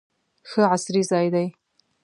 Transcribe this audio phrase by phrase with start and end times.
[0.49, 1.47] ښه عصري ځای دی.